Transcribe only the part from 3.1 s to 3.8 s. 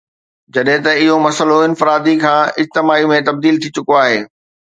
۾ تبديل ٿي